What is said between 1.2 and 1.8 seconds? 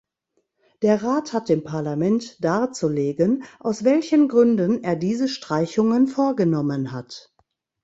hat dem